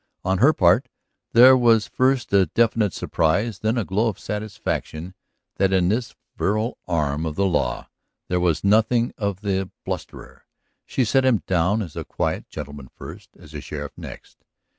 On 0.23 0.39
her 0.39 0.51
part, 0.51 0.87
there 1.33 1.55
was 1.55 1.85
first 1.87 2.33
a 2.33 2.47
definite 2.47 2.91
surprise, 2.91 3.59
then 3.59 3.77
a 3.77 3.85
glow 3.85 4.07
of 4.07 4.17
satisfaction 4.17 5.13
that 5.57 5.71
in 5.71 5.89
this 5.89 6.15
virile 6.35 6.79
arm 6.87 7.23
of 7.23 7.35
the 7.35 7.45
law 7.45 7.87
there 8.27 8.39
was 8.39 8.63
nothing 8.63 9.13
of 9.15 9.41
the 9.41 9.69
blusterer. 9.85 10.47
She 10.87 11.05
set 11.05 11.23
him 11.23 11.43
down 11.45 11.83
as 11.83 11.95
a 11.95 12.03
quiet 12.03 12.49
gentleman 12.49 12.87
first, 12.95 13.29
as 13.37 13.53
a 13.53 13.61
sheriff 13.61 13.93
next. 13.95 14.43